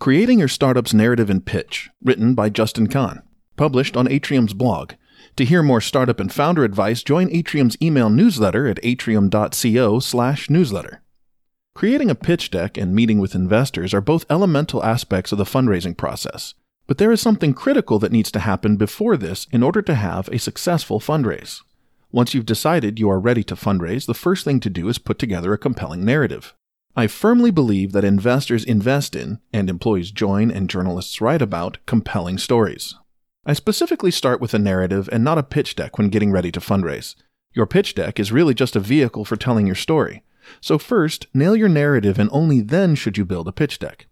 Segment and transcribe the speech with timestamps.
[0.00, 3.20] Creating Your Startup's Narrative and Pitch, written by Justin Kan,
[3.56, 4.94] published on Atrium's blog.
[5.36, 11.02] To hear more startup and founder advice, join Atrium's email newsletter at atrium.co/newsletter.
[11.74, 15.94] Creating a pitch deck and meeting with investors are both elemental aspects of the fundraising
[15.94, 16.54] process,
[16.86, 20.28] but there is something critical that needs to happen before this in order to have
[20.28, 21.60] a successful fundraise.
[22.10, 25.18] Once you've decided you are ready to fundraise, the first thing to do is put
[25.18, 26.54] together a compelling narrative.
[26.96, 32.36] I firmly believe that investors invest in, and employees join, and journalists write about compelling
[32.36, 32.96] stories.
[33.46, 36.60] I specifically start with a narrative and not a pitch deck when getting ready to
[36.60, 37.14] fundraise.
[37.52, 40.24] Your pitch deck is really just a vehicle for telling your story.
[40.60, 44.06] So, first, nail your narrative, and only then should you build a pitch deck.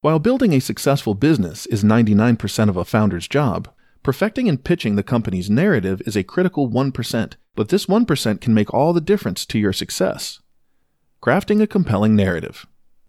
[0.00, 3.68] While building a successful business is 99% of a founder's job,
[4.02, 8.74] perfecting and pitching the company's narrative is a critical 1%, but this 1% can make
[8.74, 10.40] all the difference to your success.
[11.24, 12.66] Crafting a compelling narrative.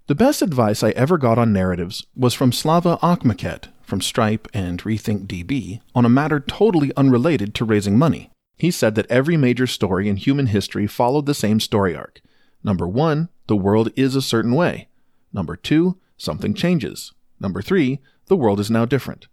[0.08, 4.82] The best advice I ever got on narratives was from Slava Akhmechet from Stripe and
[4.82, 8.32] RethinkDB on a matter totally unrelated to raising money.
[8.58, 12.22] He said that every major story in human history followed the same story arc.
[12.64, 14.88] Number one, the world is a certain way.
[15.34, 17.12] Number two, something changes.
[17.42, 19.28] Number three, the world is now different.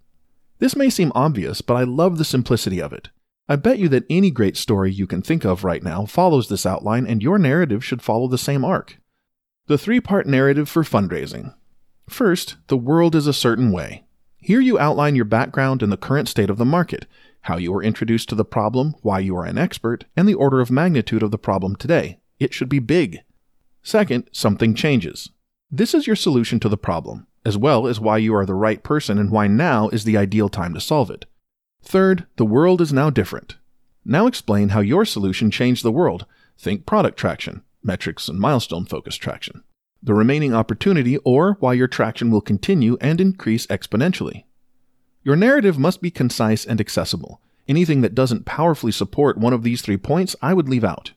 [0.59, 3.11] This may seem obvious, but I love the simplicity of it.
[3.49, 6.65] I bet you that any great story you can think of right now follows this
[6.65, 8.99] outline, and your narrative should follow the same arc.
[9.67, 11.55] The three part narrative for fundraising.
[12.09, 14.05] First, the world is a certain way.
[14.37, 17.07] Here you outline your background and the current state of the market,
[17.43, 20.61] how you were introduced to the problem, why you are an expert, and the order
[20.61, 22.19] of magnitude of the problem today.
[22.39, 23.21] It should be big.
[23.83, 25.31] Second, something changes.
[25.71, 28.83] This is your solution to the problem, as well as why you are the right
[28.83, 31.25] person and why now is the ideal time to solve it.
[31.83, 33.57] Third, the world is now different.
[34.05, 36.27] Now explain how your solution changed the world.
[36.59, 39.63] Think product traction, metrics and milestone focused traction.
[40.03, 44.45] The remaining opportunity or why your traction will continue and increase exponentially.
[45.23, 47.41] Your narrative must be concise and accessible.
[47.69, 51.13] Anything that doesn't powerfully support one of these three points, I would leave out.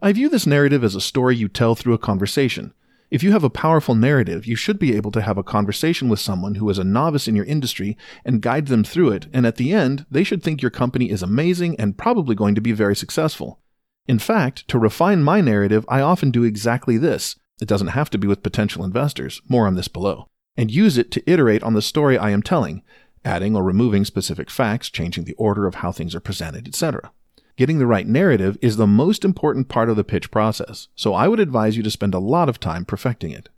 [0.00, 2.72] I view this narrative as a story you tell through a conversation,
[3.14, 6.18] if you have a powerful narrative, you should be able to have a conversation with
[6.18, 9.54] someone who is a novice in your industry and guide them through it, and at
[9.54, 12.96] the end, they should think your company is amazing and probably going to be very
[12.96, 13.60] successful.
[14.08, 17.36] In fact, to refine my narrative, I often do exactly this.
[17.62, 20.26] It doesn't have to be with potential investors, more on this below,
[20.56, 22.82] and use it to iterate on the story I am telling,
[23.24, 27.12] adding or removing specific facts, changing the order of how things are presented, etc.
[27.56, 31.28] Getting the right narrative is the most important part of the pitch process, so I
[31.28, 33.48] would advise you to spend a lot of time perfecting it.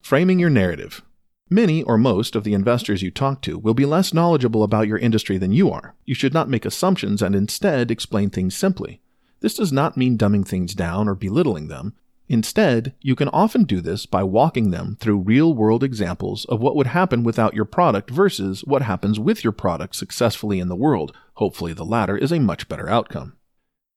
[0.00, 1.02] Framing your narrative.
[1.50, 4.96] Many or most of the investors you talk to will be less knowledgeable about your
[4.96, 5.94] industry than you are.
[6.06, 9.02] You should not make assumptions and instead explain things simply.
[9.40, 11.92] This does not mean dumbing things down or belittling them.
[12.28, 16.74] Instead, you can often do this by walking them through real world examples of what
[16.74, 21.12] would happen without your product versus what happens with your product successfully in the world
[21.36, 23.36] Hopefully, the latter is a much better outcome.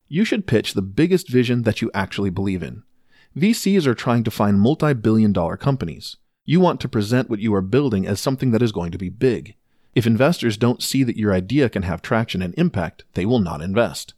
[0.07, 2.83] You should pitch the biggest vision that you actually believe in.
[3.38, 6.17] VCs are trying to find multi billion dollar companies.
[6.45, 9.09] You want to present what you are building as something that is going to be
[9.09, 9.55] big.
[9.95, 13.61] If investors don't see that your idea can have traction and impact, they will not
[13.61, 14.13] invest.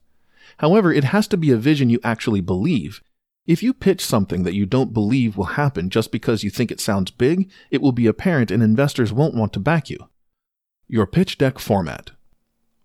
[0.58, 3.02] However, it has to be a vision you actually believe.
[3.46, 6.80] If you pitch something that you don't believe will happen just because you think it
[6.80, 9.98] sounds big, it will be apparent and investors won't want to back you.
[10.88, 12.12] Your pitch deck format.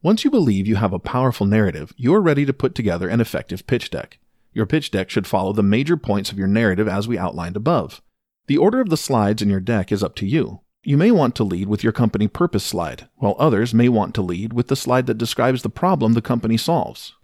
[0.02, 3.20] Once you believe you have a powerful narrative, you are ready to put together an
[3.20, 4.18] effective pitch deck.
[4.52, 8.02] Your pitch deck should follow the major points of your narrative as we outlined above.
[8.46, 10.60] The order of the slides in your deck is up to you.
[10.84, 14.22] You may want to lead with your company purpose slide, while others may want to
[14.22, 17.14] lead with the slide that describes the problem the company solves.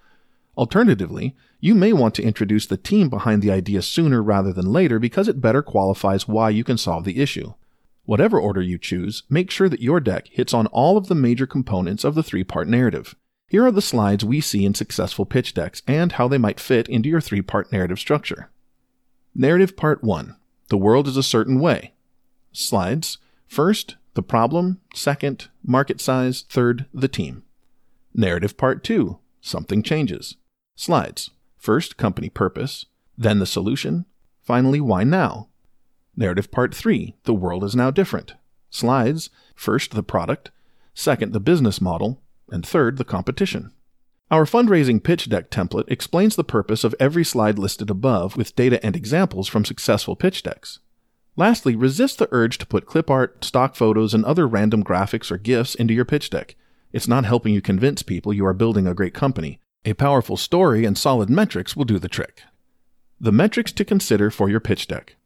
[0.57, 4.99] Alternatively, you may want to introduce the team behind the idea sooner rather than later
[4.99, 7.53] because it better qualifies why you can solve the issue.
[8.05, 11.47] Whatever order you choose, make sure that your deck hits on all of the major
[11.47, 13.15] components of the three part narrative.
[13.49, 16.89] Here are the slides we see in successful pitch decks and how they might fit
[16.89, 18.51] into your three part narrative structure.
[19.35, 20.37] Narrative Part 1
[20.69, 21.95] The world is a certain way.
[22.53, 24.81] Slides First, the problem.
[24.95, 26.43] Second, market size.
[26.49, 27.43] Third, the team.
[28.15, 30.37] Narrative Part 2 Something changes.
[30.77, 32.87] Slides First, company purpose.
[33.17, 34.07] Then, the solution.
[34.43, 35.49] Finally, why now?
[36.17, 38.35] Narrative Part 3 The World is Now Different.
[38.69, 40.51] Slides First, the product.
[40.93, 42.21] Second, the business model.
[42.51, 43.73] And third, the competition.
[44.31, 48.85] Our fundraising pitch deck template explains the purpose of every slide listed above with data
[48.85, 50.81] and examples from successful pitch decks.
[51.35, 55.39] Lastly, resist the urge to put clip art, stock photos, and other random graphics or
[55.39, 56.57] GIFs into your pitch deck.
[56.93, 59.61] It's not helping you convince people you are building a great company.
[59.87, 62.43] A powerful story and solid metrics will do the trick.
[63.19, 65.17] The metrics to consider for your pitch deck.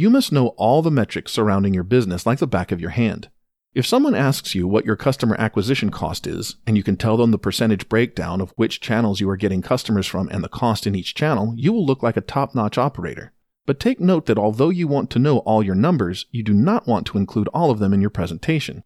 [0.00, 3.28] You must know all the metrics surrounding your business like the back of your hand.
[3.74, 7.32] If someone asks you what your customer acquisition cost is, and you can tell them
[7.32, 10.94] the percentage breakdown of which channels you are getting customers from and the cost in
[10.94, 13.34] each channel, you will look like a top notch operator.
[13.66, 16.86] But take note that although you want to know all your numbers, you do not
[16.86, 18.84] want to include all of them in your presentation.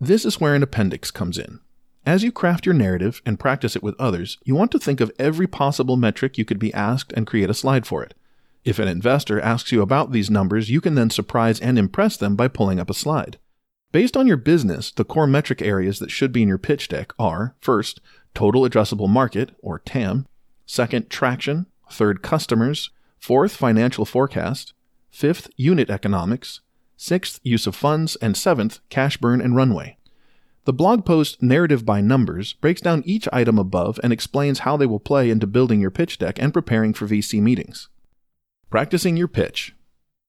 [0.00, 1.60] This is where an appendix comes in.
[2.06, 5.12] As you craft your narrative and practice it with others, you want to think of
[5.18, 8.14] every possible metric you could be asked and create a slide for it.
[8.64, 12.34] If an investor asks you about these numbers, you can then surprise and impress them
[12.34, 13.38] by pulling up a slide.
[13.92, 17.12] Based on your business, the core metric areas that should be in your pitch deck
[17.18, 18.00] are first,
[18.34, 20.26] total addressable market, or TAM,
[20.66, 24.72] second, traction, third, customers, fourth, financial forecast,
[25.10, 26.60] fifth, unit economics,
[26.96, 29.98] sixth, use of funds, and seventh, cash burn and runway.
[30.64, 34.86] The blog post Narrative by Numbers breaks down each item above and explains how they
[34.86, 37.90] will play into building your pitch deck and preparing for VC meetings.
[38.74, 39.72] Practicing your pitch.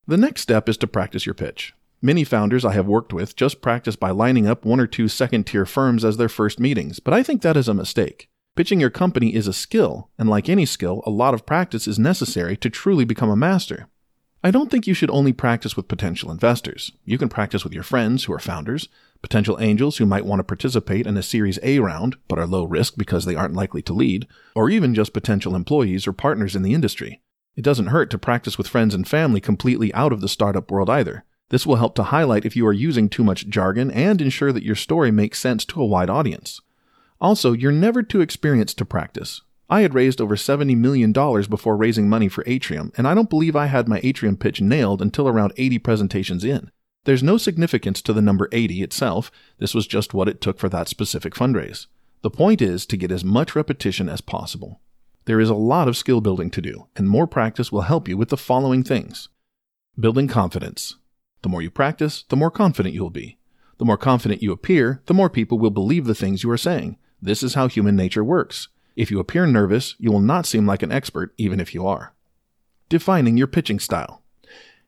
[0.05, 1.73] The next step is to practice your pitch.
[1.99, 5.47] Many founders I have worked with just practice by lining up one or two second
[5.47, 8.29] tier firms as their first meetings, but I think that is a mistake.
[8.55, 11.97] Pitching your company is a skill, and like any skill, a lot of practice is
[11.97, 13.87] necessary to truly become a master.
[14.43, 16.91] I don't think you should only practice with potential investors.
[17.03, 18.89] You can practice with your friends who are founders,
[19.23, 22.65] potential angels who might want to participate in a Series A round but are low
[22.65, 26.61] risk because they aren't likely to lead, or even just potential employees or partners in
[26.61, 27.23] the industry.
[27.55, 30.89] It doesn't hurt to practice with friends and family completely out of the startup world
[30.89, 31.23] either.
[31.49, 34.63] This will help to highlight if you are using too much jargon and ensure that
[34.63, 36.59] your story makes sense to a wide audience.
[37.21, 39.41] Also, you're never too experienced to practice.
[39.69, 43.55] I had raised over $70 million before raising money for Atrium, and I don't believe
[43.55, 46.71] I had my Atrium pitch nailed until around 80 presentations in.
[47.05, 50.69] There's no significance to the number 80 itself, this was just what it took for
[50.69, 51.87] that specific fundraise.
[52.21, 54.81] The point is to get as much repetition as possible.
[55.25, 58.15] There is a lot of skill building to do, and more practice will help you
[58.15, 59.29] with the following things
[59.99, 60.97] building confidence.
[61.41, 63.37] The more you practice, the more confident you will be.
[63.77, 66.97] The more confident you appear, the more people will believe the things you are saying.
[67.21, 68.67] This is how human nature works.
[68.95, 72.13] If you appear nervous, you will not seem like an expert, even if you are.
[72.89, 74.21] Defining your pitching style.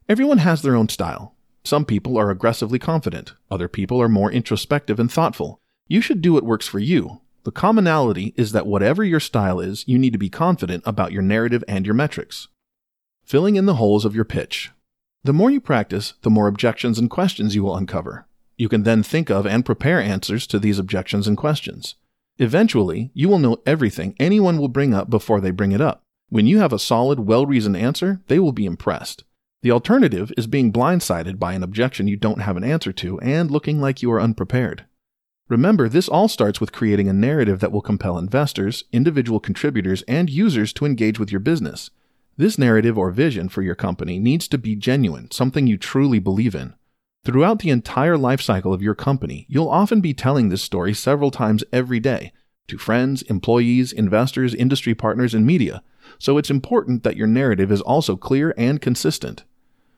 [0.10, 1.36] Everyone has their own style.
[1.63, 5.60] Some people are aggressively confident, other people are more introspective and thoughtful.
[5.88, 7.22] You should do what works for you.
[7.48, 11.22] The commonality is that whatever your style is, you need to be confident about your
[11.22, 12.50] narrative and your metrics.
[13.24, 14.72] Filling in the holes of your pitch.
[15.24, 18.28] The more you practice, the more objections and questions you will uncover.
[18.58, 21.96] You can then think of and prepare answers to these objections and questions.
[22.38, 26.04] Eventually, you will know everything anyone will bring up before they bring it up.
[26.28, 29.24] When you have a solid, well reasoned answer, they will be impressed.
[29.62, 33.50] The alternative is being blindsided by an objection you don't have an answer to and
[33.50, 34.84] looking like you are unprepared.
[35.50, 40.30] Remember, this all starts with creating a narrative that will compel investors, individual contributors, and
[40.30, 41.90] users to engage with your business.
[42.36, 46.54] This narrative or vision for your company needs to be genuine, something you truly believe
[46.54, 46.74] in.
[47.24, 51.32] Throughout the entire life cycle of your company, you'll often be telling this story several
[51.32, 52.32] times every day
[52.68, 55.82] to friends, employees, investors, industry partners, and media,
[56.20, 59.46] so it's important that your narrative is also clear and consistent.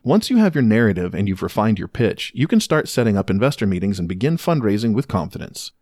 [0.03, 3.29] Once you have your narrative and you've refined your pitch, you can start setting up
[3.29, 5.73] investor meetings and begin fundraising with confidence.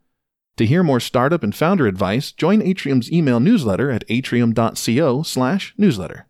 [0.57, 6.26] To hear more startup and founder advice, join Atrium's email newsletter at atrium.co/newsletter.